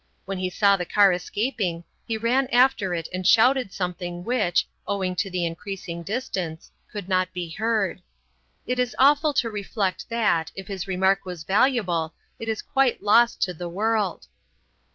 When 0.25 0.39
he 0.39 0.49
saw 0.49 0.77
the 0.77 0.83
car 0.85 1.11
escaping 1.13 1.83
he 2.07 2.17
ran 2.17 2.47
after 2.47 2.95
it 2.95 3.07
and 3.13 3.21
shouted 3.27 3.71
something 3.71 4.23
which, 4.23 4.67
owing 4.87 5.15
to 5.17 5.29
the 5.29 5.45
increasing 5.45 6.01
distance, 6.01 6.71
could 6.91 7.07
not 7.07 7.31
be 7.33 7.51
heard. 7.51 8.01
It 8.65 8.79
is 8.79 8.95
awful 8.97 9.31
to 9.35 9.49
reflect 9.51 10.09
that, 10.09 10.51
if 10.55 10.65
his 10.67 10.87
remark 10.87 11.23
was 11.23 11.43
valuable, 11.43 12.15
it 12.39 12.49
is 12.49 12.63
quite 12.63 13.03
lost 13.03 13.43
to 13.43 13.53
the 13.53 13.69
world. 13.69 14.25